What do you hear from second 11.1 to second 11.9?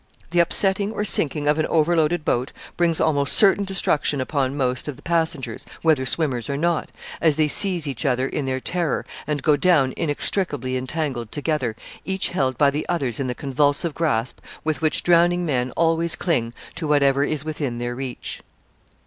together,